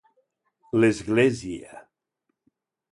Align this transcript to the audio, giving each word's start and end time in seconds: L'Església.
L'Església. 0.79 1.79